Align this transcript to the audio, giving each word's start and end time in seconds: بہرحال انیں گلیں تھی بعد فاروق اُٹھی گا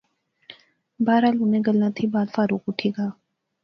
بہرحال 1.05 1.37
انیں 1.41 1.63
گلیں 1.67 1.91
تھی 1.95 2.05
بعد 2.13 2.27
فاروق 2.35 2.63
اُٹھی 2.67 2.89
گا 2.95 3.07